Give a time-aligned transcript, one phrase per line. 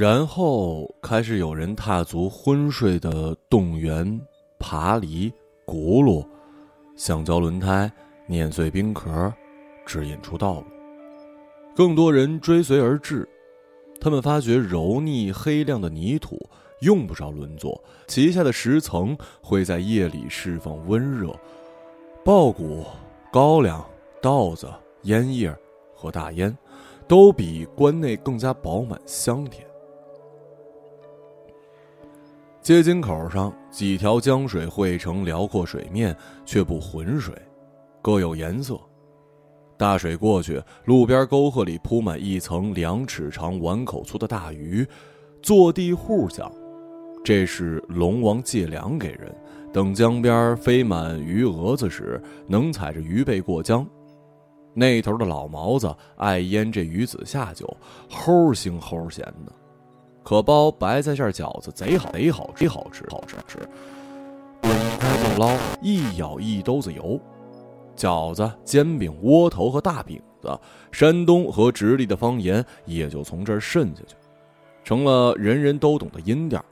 [0.00, 4.18] 然后开始有人踏足昏睡的动员、
[4.58, 5.30] 爬犁、
[5.66, 6.26] 轱辘、
[6.96, 7.92] 橡胶轮胎、
[8.26, 9.30] 碾碎冰壳，
[9.84, 10.64] 指引出道路。
[11.76, 13.28] 更多人追随而至，
[14.00, 16.38] 他们发觉柔腻黑亮的泥土
[16.80, 21.28] 用不着轮作，其下的石层会在夜里释放温热。
[22.24, 22.86] 苞谷、
[23.30, 23.84] 高粱、
[24.22, 24.66] 稻子、
[25.02, 25.54] 烟叶
[25.94, 26.56] 和大烟，
[27.06, 29.69] 都比关内更加饱满香甜。
[32.62, 37.34] 街津口上几条江水汇成辽阔水面，却不浑水，
[38.02, 38.78] 各有颜色。
[39.78, 44.86] 大水过去，路边沟壑里铺满一层两尺长、碗口粗的大鱼。
[45.42, 46.52] 坐地户讲，
[47.24, 49.34] 这是龙王借粮给人，
[49.72, 53.86] 等江边飞满鱼蛾子时，能踩着鱼背过江。
[54.74, 57.74] 那头的老毛子爱腌这鱼子下酒，
[58.10, 59.52] 齁腥齁咸的。
[60.22, 63.58] 可包白菜馅饺子贼好，贼好吃，好吃，好吃吃。
[64.60, 67.18] 滚开就捞，一咬一兜子油。
[67.96, 70.58] 饺子、煎饼、窝头和大饼子，
[70.92, 74.14] 山东和直隶的方言也就从这儿渗下去，
[74.84, 76.64] 成了人人都懂的音调。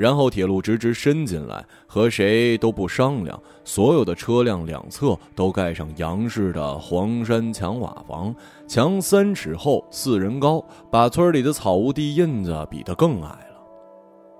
[0.00, 8.34] 然后铁路直直伸进来，和谁都不商量，所有的车辆两侧都盖上洋式的黄山墙瓦房，
[8.66, 13.60] 墙三尺厚，四人高，把村里的草屋地印子比得更矮了。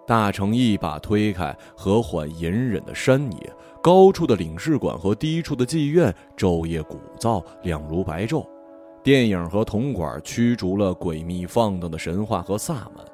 [0.06, 8.46] 大城一把推开，和缓隐忍的山野，高处的领事馆和低处的妓院，昼夜鼓噪，亮如白昼。
[9.02, 13.04] 电影和铜管驱逐了诡秘放荡的神话和萨满。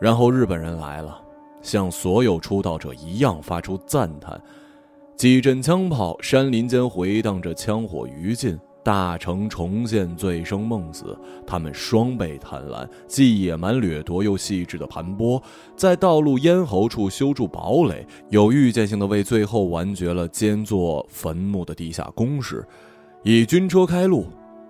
[0.00, 1.22] 然后日本人来了。
[1.66, 4.40] 像所有出道者一样发出赞叹，
[5.16, 11.18] 几阵枪炮，山林间回荡着枪火余烬，大城重现醉生梦死。
[11.44, 15.42] 他们双倍贪婪，既野蛮掠夺又细致的盘剥，
[15.76, 22.64] 在道路咽喉处修筑堡垒，有预见性的为最后完绝了兼作坟墓的地下工事，
[23.24, 24.26] 以军车开路。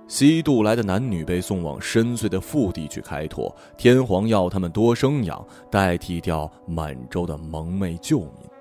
[0.09, 8.56] 西渡来的男女被送往深邃的腹地去开拓，天皇要他们多生养，代替掉满洲的蒙昧旧民。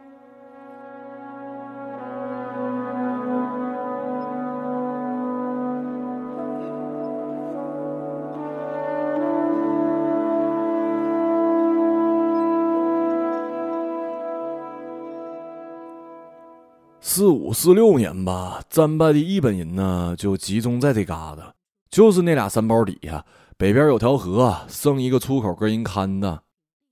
[17.16, 21.50] 四五四六年吧，战败的日本人呢就集中在这旮瘩，
[21.90, 26.44] 就是那俩山包底下，北边有条河，剩一个出口跟人看的，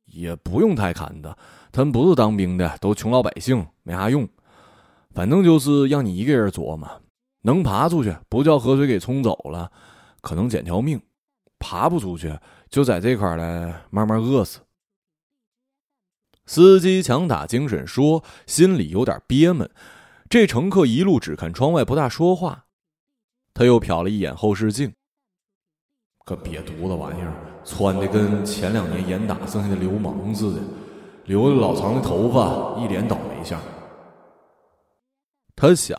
[0.06, 1.38] 也不用太看的，
[1.74, 4.26] 他们不是当兵的，都穷老百姓，没啥用。
[5.14, 6.90] 反正就是让你一个人琢磨，
[7.42, 9.70] 能爬出去，不叫河水给冲走了，
[10.22, 10.98] 可能捡条命；
[11.60, 12.34] 爬不出去，
[12.70, 14.62] 就在这块来慢慢饿死。
[16.46, 19.70] 司机强打精神说，心里有点憋闷。
[20.30, 22.66] 这乘客一路只看窗外，不大说话。
[23.54, 24.92] 他又瞟了一眼后视镜，
[26.26, 30.60] 个瘪犊子玩意儿，穿的跟前两年严打剩下的流氓似的，
[31.26, 33.62] 留着老长的头发，一脸倒霉相。
[35.56, 35.96] 他想，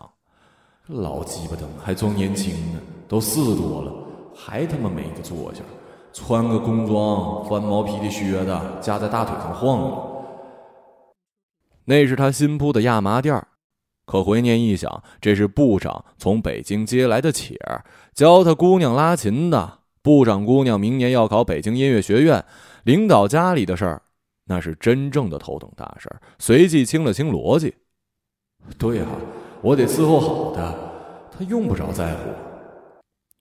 [0.89, 3.93] 老鸡巴灯还装年轻呢，都四十多了，
[4.35, 5.65] 还他妈没个坐相，
[6.13, 10.25] 穿个工装，翻毛皮的靴子夹在大腿上晃悠。
[11.85, 13.47] 那是他新铺的亚麻垫儿。
[14.05, 19.79] 可回念一想，这是部长从北京接来的且儿，教他姑娘拉琴的。
[20.03, 22.45] 部长姑娘明年要考北京音乐学院，
[22.85, 24.03] 领导家里的事儿，
[24.47, 26.21] 那是真正的头等大事儿。
[26.39, 27.75] 随即清了清逻辑，
[28.77, 29.07] 对啊，
[29.63, 30.75] 我得伺候好他，
[31.33, 32.29] 他用不着在乎。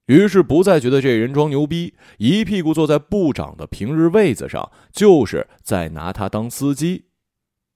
[0.06, 7.06] 于是不再觉得这人装牛逼，一屁股坐在部长的平日位子上，就是在拿他当司机。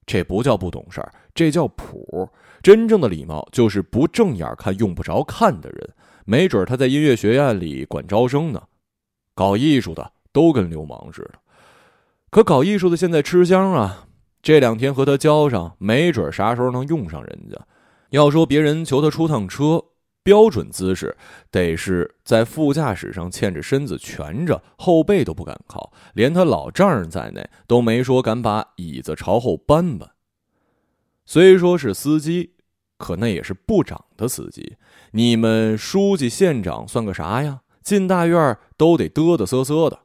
[0.08, 2.28] 这不叫不懂事儿，这叫谱。
[2.64, 5.90] 真正的礼貌就是不正眼看、用不着看的人。
[6.26, 8.64] 没准他在音乐学院里管招生呢，
[9.36, 11.34] 搞艺术的都跟流氓似的。
[12.30, 14.08] 可搞艺术的现在吃香啊，
[14.42, 17.58] 这两天和他交上，没准啥时候能用上人家。
[18.10, 19.84] 要说别人求他出趟车，
[20.28, 21.16] 标准姿势
[21.50, 25.94] 得是在副驾驶上欠着身子蜷着，后背都不敢靠。
[26.16, 30.12] 连他老丈人在内都没说敢把椅子朝后搬搬。
[31.26, 32.56] 虽说是司机，
[32.98, 34.76] 可那也是部长的司机。
[35.12, 37.62] 你们书记、县长算个啥呀？
[37.82, 39.98] 进大院都得嘚嘚瑟瑟的。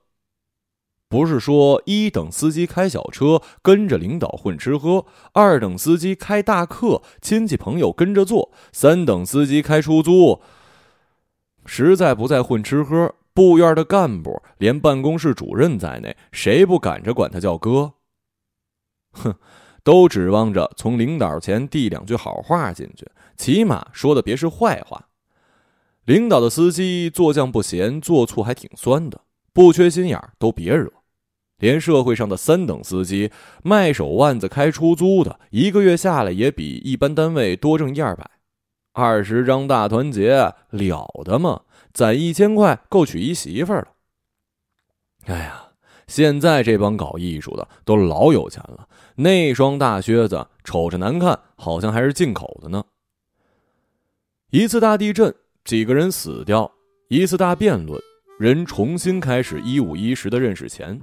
[1.12, 5.04] 不是说一等司机开小车跟着领导混吃喝，
[5.34, 10.40] 二等司机开大客亲戚朋友跟着坐，三等司机开出租，
[11.66, 17.92] 实在不在混吃喝，部院的干部连办公室主任在内，谁不赶着管他叫哥？
[19.12, 19.34] 哼，
[19.84, 23.06] 都指望着从领导前递两句好话进去，
[23.36, 25.08] 起码说的别是坏话。
[26.06, 29.20] 领导的司机做酱不咸，做醋还挺酸的，
[29.52, 30.90] 不缺心眼儿都别惹。
[31.62, 33.30] 连社会上的三等司机、
[33.62, 38.28] 卖手腕子、开出租的，一个月下来也比一般单位多挣一二百。
[38.92, 41.60] 二十张大团结了得吗？
[41.94, 43.88] 攒一千块够娶一媳妇儿了。
[45.26, 45.68] 哎呀，
[46.08, 52.82] 现在这帮搞艺术的都老有钱了，那双大靴子瞅着难看，好像还是进口的呢。
[54.50, 55.32] 一次大地震，
[55.64, 56.68] 几个人死掉；
[57.08, 58.02] 一次大辩论，
[58.40, 61.00] 人重新开始一五一十的认识钱。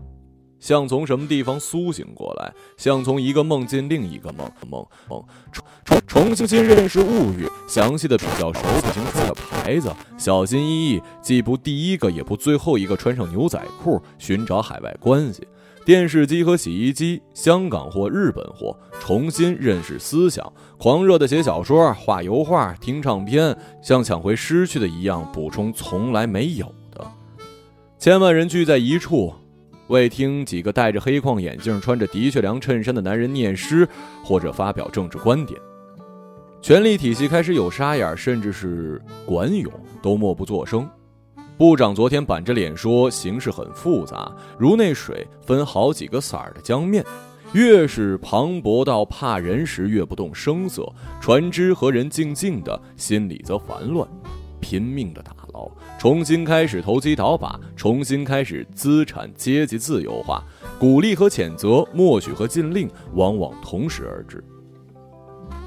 [0.60, 5.66] 像从什么地方苏醒过来，像从一个梦进另一个梦，梦梦重
[6.06, 15.48] 重重新认识物欲，详细的比较手表型车的牌子，小心翼翼，既不第一个也不最后一个穿上牛仔裤，寻找海外关系，
[15.86, 27.08] 电视机和洗衣机，香港货日本货，重新认识思想，狂热的写小说、画油画、听唱片，像抢回失去的一样，补充从来没有的，
[27.98, 29.34] 千万人聚在一处。
[29.90, 33.88] 为听几个戴着黑框眼镜、穿着的确良衬衫的男人念诗，
[34.24, 35.60] 或者发表政治观点，
[36.62, 39.72] 权力体系开始有沙眼，甚至是管勇
[40.02, 40.88] 都默不作声。
[41.58, 47.04] 部长昨天板着脸说：“形势很复杂，如那水分好几个色儿的江面，
[47.54, 50.88] 越是磅礴到怕人时，越不动声色。
[51.20, 54.08] 船只和人静静的，心里则烦乱，
[54.62, 55.34] 拼命的打。”
[55.98, 60.44] 重新开始投机倒把，重新开始资产阶级自由化，
[60.78, 64.44] 鼓励和谴责，默许和禁令，往往同时而至。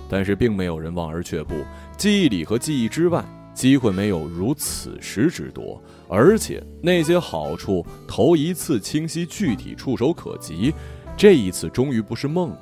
[0.09, 1.55] 但是并没有人望而却步，
[1.97, 3.25] 记忆里和记忆之外，
[3.55, 10.73] 机会没有如此时之多，而且那些好处头一次清晰具体、触手可及，
[11.17, 12.59] 这一次终于不是梦了。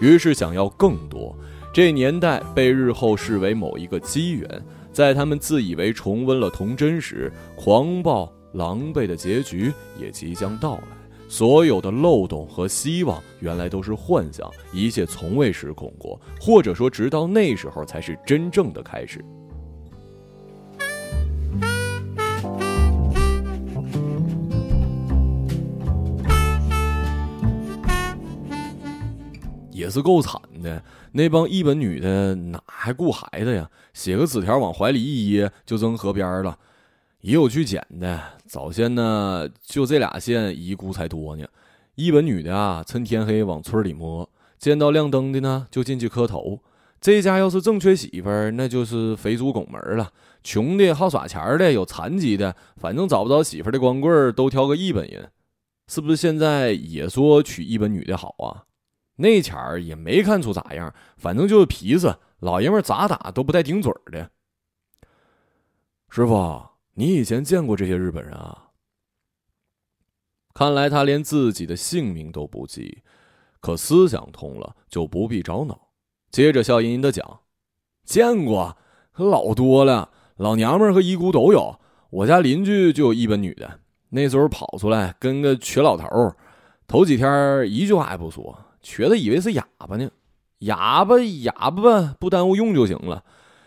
[0.00, 1.36] 于是想要更多，
[1.72, 4.62] 这年代被日后视为某一个机缘。
[4.92, 10.88] 在他们自以为重温了童真时，狂暴狼狈的结局也即将到来。
[11.28, 19.24] 所有的漏洞和希望，原来都是幻想，一切从未失控过，或者说，直到那时候才是真正的开始。
[29.92, 33.70] 是够惨的，那帮一本女的哪还顾孩子呀？
[33.92, 36.58] 写个纸条往怀里一掖就扔河边了。
[37.20, 41.46] 也有去捡的，早先呢就这俩县遗孤才多呢。
[41.94, 44.28] 一本女的啊，趁天黑往村里摸，
[44.58, 46.58] 见到亮灯的呢就进去磕头。
[47.00, 50.10] 这家要是正缺媳妇儿，那就是肥猪拱门了。
[50.42, 55.30] 穷的好耍钱的，有残疾的，反正找不着媳妇的光棍都挑个一本人。
[55.88, 58.64] 是不是现在也说娶一本女的好啊？
[59.16, 64.30] 那前儿也没看出咋样，反正就是皮子，老爷们咋打都不带顶嘴的。
[66.08, 66.62] 师傅，
[66.94, 68.70] 你以前见过这些日本人啊？
[70.54, 73.02] 看来他连自己的姓名都不记，
[73.60, 75.88] 可思想通了就不必找脑。
[76.30, 77.40] 接着笑吟吟的讲
[78.04, 78.76] ：“见过，
[79.14, 81.78] 老多了，老娘们和遗孤都有。
[82.10, 86.34] 我家邻居就有一本女的，那时候跑出来跟个瘸老头
[86.86, 90.10] 头几天一句话也不说。”瘸子以为是哑巴呢，
[90.58, 93.22] 哑巴哑巴不耽误用就行了。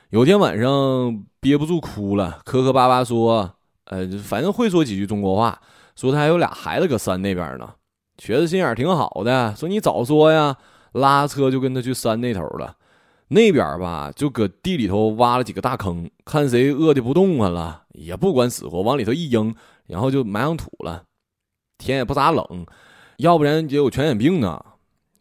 [0.10, 3.55] 有天晚上憋不住哭了，磕磕巴巴说
[3.86, 5.60] ：“呃，反正会说几句中国话，
[5.95, 7.74] 说他还有俩孩子搁山那边呢。”
[8.17, 10.55] 瘸子心眼挺好的，说：“你早说呀！”
[10.93, 12.77] 拉车就跟他去山那头了。
[13.27, 19.53] 那边吧，就搁地里头挖了几个大坑，看谁饿的不动弹了，也不管死活，往里头一扔，
[19.88, 21.03] 然后就埋上土了。
[21.77, 22.65] 天也不咋冷，
[23.17, 24.63] 要不然也有传染病呢。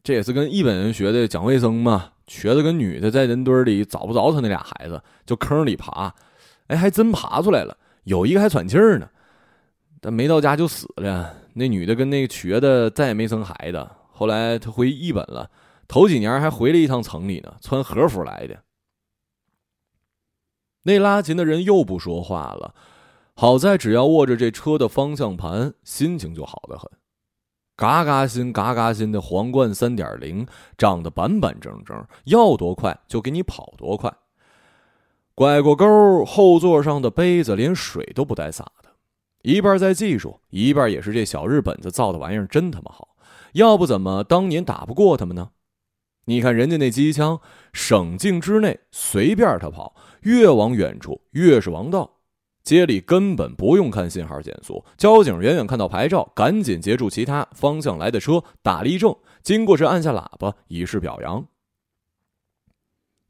[0.05, 2.13] 这也是跟日本人学的讲卫生嘛。
[2.27, 6.15] 瘸子跟女的在人堆里找不着他那俩孩子，就坑里爬，
[6.69, 7.77] 哎，还真爬出来了。
[8.05, 9.09] 有一个还喘气儿呢，
[10.01, 11.35] 但没到家就死了。
[11.55, 13.87] 那女的跟那个瘸子再也没生孩子。
[14.11, 15.51] 后来他回日本了，
[15.87, 18.63] 头几年还回了一趟城里呢，穿和服来的。
[20.85, 22.75] 那拉琴的人又不说话了。
[23.35, 26.91] 好在只要握着这车的方向盘，心情就好得很。
[27.77, 30.47] 嘎嘎新，嘎嘎新的皇冠三点零，
[30.79, 34.13] 长得板板正正，要多快就给你跑多快。
[35.35, 38.91] 拐过沟，后座上的杯子连水都不带洒的。
[39.43, 43.17] 一半在技术，一半也是这小日本子造的玩意儿真他妈好，
[43.55, 45.51] 要不怎么当年打不过他们呢？
[46.27, 47.41] 你看人家那机枪，
[47.73, 52.14] 省境之内随便他跑，越往远处越是王道。
[52.65, 61.47] 街里根本不用看信号减速，交警远远看到牌照，赶紧截住其他方向来的车，打立正，经过时按下喇叭以示表扬。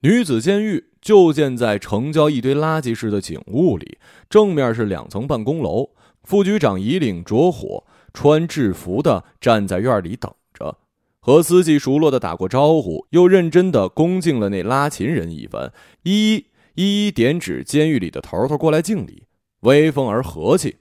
[0.03, 3.99] 女子监狱就建在城郊一堆垃圾似的景物里，
[4.31, 5.91] 正面是两层办公楼。
[6.23, 10.79] 副局长以领着火，穿制服的站在院里等着，
[11.19, 15.73] 和司机熟络的打过招呼，又认真的恭敬了那拉琴人一番，
[16.05, 19.25] 一一一一点指监狱里的头头过来敬礼，
[19.61, 20.77] 威风而和气。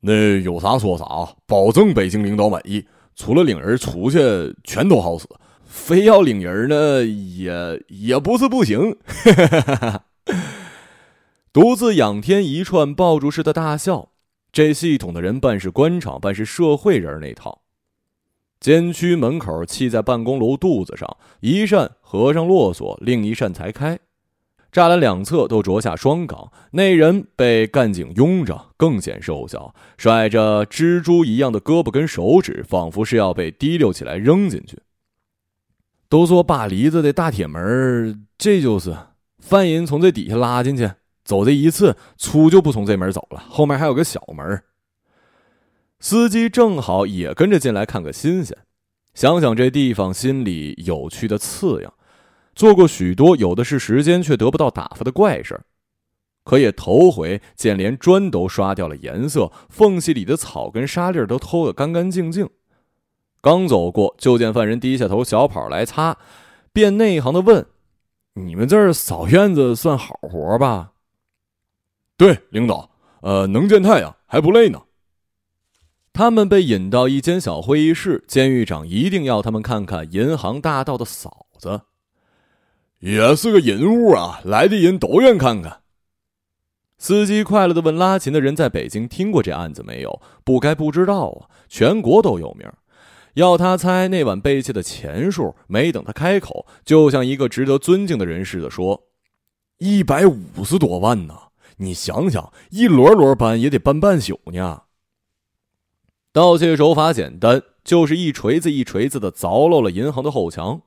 [0.00, 1.04] 那有啥说啥，
[1.46, 2.86] 保证北京领导满意。
[3.16, 4.18] 除了领人出去，
[4.64, 5.26] 全都好使。
[5.64, 8.96] 非要领人呢，也也不是不行。
[11.52, 14.10] 独自仰天一串爆竹似的大笑。
[14.52, 17.62] 这系统的人办事官场，办事社会人那套。
[18.58, 23.98] 监区门口砌在办公楼肚子上，一扇合上落锁，另一扇才开。
[24.72, 34.78] 栅栏两侧都着下双岗，那人被干警拥着，更显瘦小，甩着蜘蛛一样的胳膊跟手指，仿佛是要被提溜起来扔进去。
[36.08, 38.96] 都说扒梨子的大铁门，这就是
[39.38, 40.90] 犯人从这底下拉进去。
[41.24, 43.44] 走这一次，粗就不从这门走了。
[43.48, 44.62] 后面还有个小门。
[46.00, 48.56] 司机正好也跟着进来看个新鲜，
[49.14, 51.92] 想想这地方，心里有趣的刺痒。
[52.54, 55.64] 做过许多有的是时间却得不到打发的怪事儿
[56.42, 62.48] 可也头回见连砖都刷掉了颜色，缝隙里的草跟沙粒都偷得干干净净。
[63.40, 66.16] 刚走过，就见犯人低下头小跑来擦，
[66.72, 67.64] 便内行的问
[68.34, 70.92] ：“你们这儿扫院子算好活吧？”
[72.16, 72.90] 对，领导，
[73.22, 74.82] 呃，能见太阳还不累呢。
[76.12, 81.82] 他们被引到一间小会议室，监狱长一定要他们看看银行大道的嫂子，
[83.00, 85.80] 也是个人物啊，来的人都愿看看。
[86.98, 92.70] 司机快乐的问拉琴的人：“在北京听过这案子没有？”不该不知道啊，全国都有名。
[93.34, 99.04] 要他猜那晚被窃的钱数，没等他开口，就像一个值得尊敬的人似的说
[99.78, 101.34] ：“一百五十多万呢。”
[101.78, 104.82] 你想想，一摞摞搬也得搬半宿呢。
[106.32, 110.82] 盗窃手法简单，就是一锤子一锤子的凿漏了银行的后墙。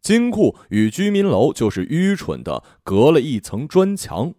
[0.00, 4.34] 金库与居民楼就是愚蠢的隔了一层砖墙。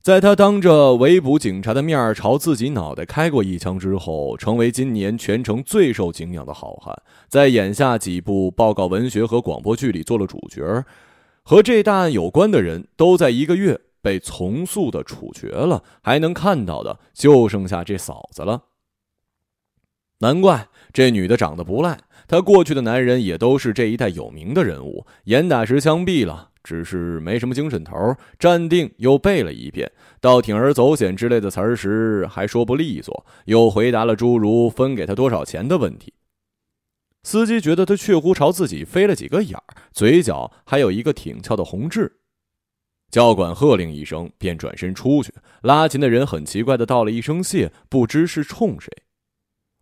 [0.00, 10.84] 在他当着围捕警察的面朝自己脑袋开过一枪之后，成为今年全城最受敬仰的好汉，在眼下几部报告文学和广播剧里做了主角。
[11.42, 13.80] 和这大案有关的人都在一个月。
[14.02, 18.62] 被从速的处决了，还能看到的就剩下这嫂子了。
[20.20, 25.04] 难怪这女的长得不赖，他过去的男人也都是这一代有名的人物。
[25.24, 36.14] 严打时枪毙了，只是没什么精神头，站定又背了一遍，到铤而走险之类的词儿时还说不利索，又回答了诸如分给他多少钱的问题。
[37.24, 42.20] 司机觉得他确乎朝自己飞了几个眼儿，嘴角还有一个挺翘的红痣。
[43.10, 45.34] 教官喝令一声，便转身出去。
[45.62, 48.88] 拉琴的人很奇怪的道了一声谢，不知是冲谁。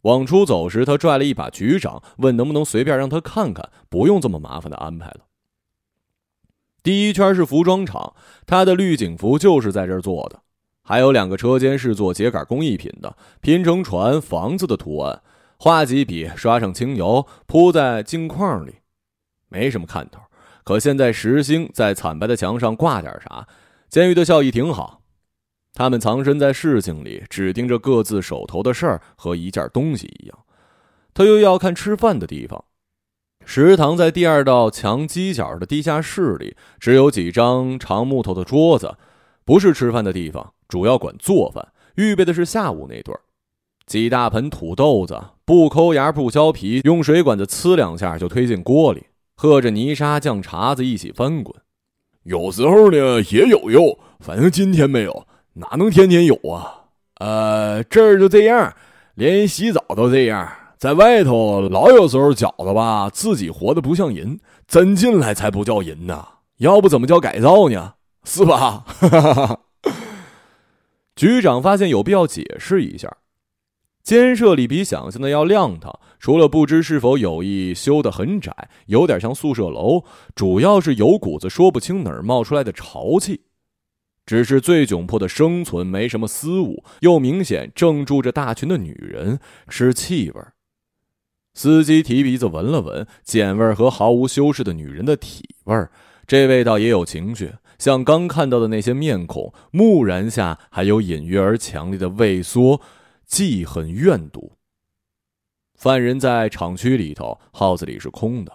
[0.02, 5.20] 往出走时，他拽了一把局长，问能不能随便让他看看，不用这么麻烦的安排了。
[6.82, 8.14] 第一圈是服装厂，
[8.46, 10.40] 他的绿警服就是在这儿做的。
[10.82, 15.20] 还有两个车间是做秸秆工艺品的，拼成船、房子的图案，
[15.58, 18.76] 画几笔，刷上清油，铺在镜框里，
[19.48, 20.20] 没什么看头。
[20.64, 23.46] 可现在石星在惨白的墙上挂点啥？
[23.90, 24.97] 监狱的效益挺好。
[25.78, 30.36] 他们藏身在事情里，只盯着各自手头的事儿，和一件东西一样。
[31.14, 32.64] 他又要看吃饭的地方。
[33.44, 38.96] 食堂在第二道墙犄角的地下室里，只有几张长木头的桌子，
[39.44, 41.68] 不是吃饭的地方，主要管做饭。
[41.94, 43.16] 预备的是下午那顿
[43.86, 49.06] 几大盆土豆子，不抠芽不削皮，用水管子呲两下就推进锅里。
[49.36, 51.54] 和着泥沙酱碴子一起翻滚，
[52.24, 55.27] 有时候呢也有肉，反正今天没有，
[55.58, 56.84] 哪能天天有啊？
[57.20, 58.72] 呃，这儿就这样，
[59.14, 66.26] 连洗澡都这样，在外头老有时候觉得吧，自己活得不像人，真进来才不叫人呢，
[66.58, 67.94] 要不怎么叫改造呢？
[68.24, 68.84] 是吧？
[71.16, 73.16] 局长发现有必要解释一下。
[74.04, 83.42] 监舍里比想象的要亮堂，除了不知是否有意修得很窄，有点像宿舍楼，主要是有股子说不清哪儿冒出来的潮气。
[84.28, 90.42] 只是最窘迫的生存，没什么私物，又明显正住着大群的女人，是气味。
[91.54, 95.74] 司机提鼻子闻了闻，碱味和毫无修饰的女人的体味，
[96.26, 102.82] 这味道也有情绪，像刚看到的那些面孔，木然下还有隐约而强烈的畏缩、
[103.24, 104.52] 记恨、怨毒。
[105.74, 108.52] 犯人在厂区里头，号子里是空的。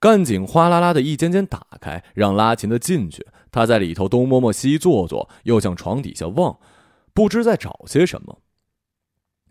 [0.00, 3.24] 干警哗啦啦的一间间打开，让拉琴的进去。
[3.52, 6.58] 他在里头东摸摸西坐坐，又向床底下望，
[7.14, 8.40] 不知在找些什么。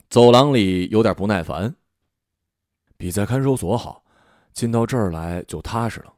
[0.10, 1.76] 走廊里有点不耐烦，
[2.98, 4.04] 比在看守所好，
[4.52, 6.16] 进到这儿来就踏实了。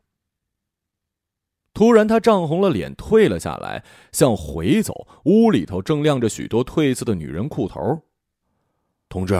[1.73, 5.07] 突然，他涨红了脸，退了下来，向回走。
[5.25, 8.03] 屋里头正亮着许多褪色的女人裤头。
[9.09, 9.35] 同志，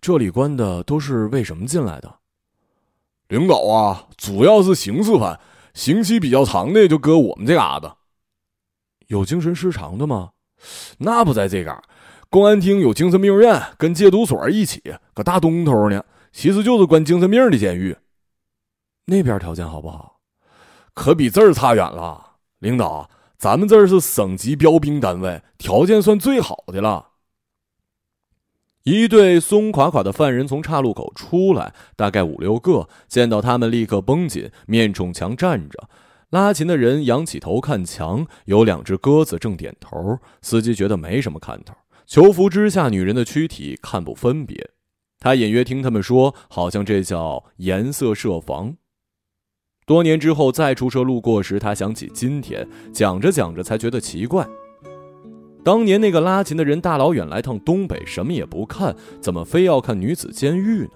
[0.00, 2.18] 这里关的都是为什么进来的？
[3.28, 5.40] 领导啊，主要是刑事犯，
[5.76, 7.94] 刑期比较长的就搁我们这嘎达。
[9.08, 10.30] 有精神失常的吗？
[10.96, 11.82] 那不在这嘎，
[12.30, 16.02] 公安厅有精神病院跟戒毒所一起，搁大东头呢。
[16.32, 17.94] 其实就是关精神病的监狱。
[19.04, 20.18] 那边条件好不好？
[20.94, 22.36] 可比这儿差远了。
[22.60, 27.06] 领导，咱们这儿是省级标兵单位，条件算最好的了。
[28.86, 32.88] 一队松垮垮的犯人从岔路口出来，大概五六个。
[33.08, 35.88] 见到他们，立刻绷紧，面冲墙站着。
[36.30, 40.20] 拉琴的人仰起头看墙，有两只鸽子正点头。
[40.40, 41.74] 司机觉得没什么看头。
[42.06, 44.70] 囚服之下，女人的躯体看不分别。
[45.18, 48.76] 他隐约听他们说，好像这叫颜色设防。
[49.84, 54.46] 多年之后再出车路过时，他想起今天，讲着讲着才觉得奇怪。
[55.66, 60.90] 当年那个拉琴的人大老远来趟东北，什么也不看，怎么非要看女子监狱呢？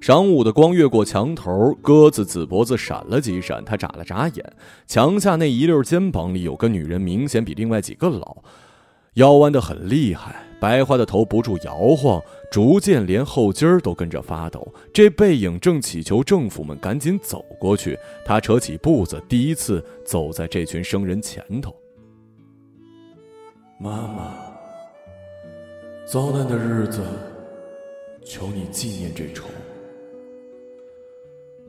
[0.00, 4.52] 晌午的光越过墙头，鸽子紫脖子闪了几闪，他眨了眨眼。
[4.86, 8.36] 墙下那一溜肩膀里有个女人，明显比另外几个老，
[9.14, 14.72] 腰弯得很厉害，白花的头不住摇晃，逐渐连后筋儿都跟着发抖。
[14.94, 17.98] 这背影正祈求政府们赶紧走过去。
[18.24, 21.74] 他扯起步子，第一次走在这群生人前头。
[23.78, 24.34] 妈妈，
[26.06, 27.02] 遭难的日子，
[28.24, 29.44] 求你纪念这仇。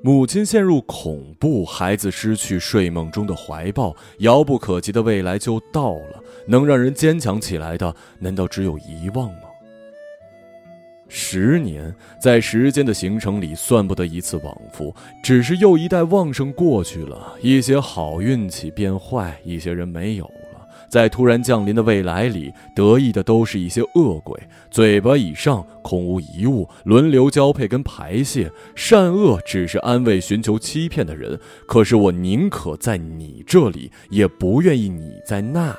[0.02, 6.24] 母亲陷入恐怖，孩子失去睡梦中的怀抱，遥不可及的未来就到了。
[6.46, 9.42] 能让人坚强起来的，难道只有遗忘吗？
[11.10, 20.32] 十年，在时间的行程里，算不得一次往复，只是又一代旺盛过去了，一些好运气变坏，一些人没有。
[20.90, 24.40] 在突然降临的未来里，得意的都是一些恶鬼，
[24.72, 31.40] 嘴巴以上空无一物，轮流交配跟排泄，善恶只是安慰寻求欺骗的人。
[31.68, 35.78] 可是我宁可在你这里，也不愿意你在那里。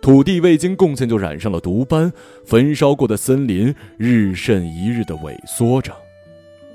[0.00, 2.12] 土地未经贡献就染上了毒斑，
[2.44, 5.94] 焚烧过的森林日甚一日的萎缩着，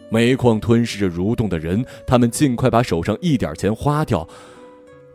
[0.09, 4.27] 煤矿吞噬着蠕动的人，他们尽快把手上一点钱花掉。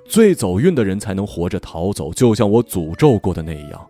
[0.06, 3.86] 最走运的人才能活着逃走，就像我诅咒过的那样，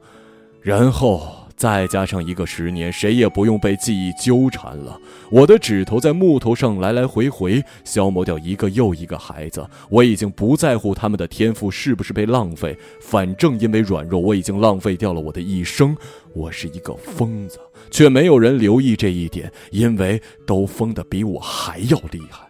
[0.61, 4.99] 然后再加上一个十年，谁也不用被记忆纠缠了。
[5.31, 15.97] 我的指头在木头上来来回回消磨掉一个又一个孩子，我已经不在乎他们的天赋是不是被浪费，反正因为软弱，我已经浪费掉了我的一生。
[16.33, 17.59] 我是一个疯子，
[17.91, 22.47] 却没有人留意这一点，因为都疯得比我还要厉害。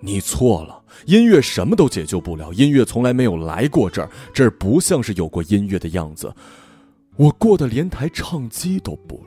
[0.00, 0.81] 你错了。
[1.06, 6.34] 音乐什么都解救不了，音乐从来没有来过这儿，这儿不像是有过音乐的样子。
[7.16, 9.24] 我过得连台唱机都不如。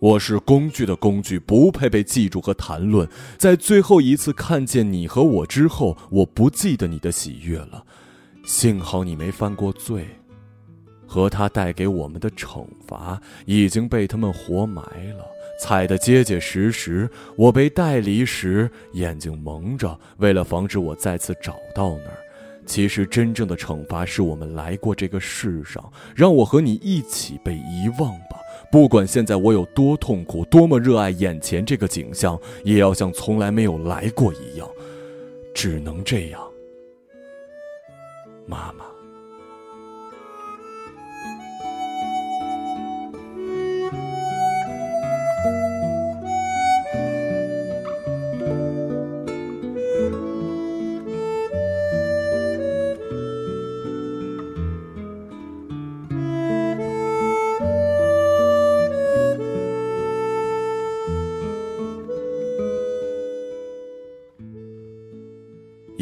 [0.00, 3.08] 我是工具的工具，不配被记住和谈论。
[3.36, 7.84] 在最后一次看见你和我之后，我不记得你的喜悦了。
[8.44, 10.06] 幸好你没犯过罪，
[11.04, 15.24] 和他带给我们的惩罚已经被他们活埋了。
[15.58, 22.18] 踩得结结实实，我被带离时眼睛蒙着，为了防止我再次找到那儿。
[22.64, 28.38] 其实真正的惩罚是我们来过这个世上，让我和你一起被遗忘吧。
[28.70, 34.68] 不管现在我有多痛苦，多么热爱眼前这个景象，也要像从来没有来过一样。
[35.54, 36.40] 只能这样，
[38.46, 38.87] 妈妈。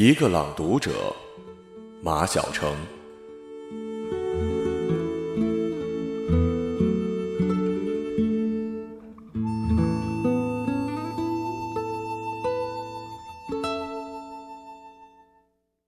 [0.07, 1.13] 一个朗读者，
[2.01, 2.73] 马晓成。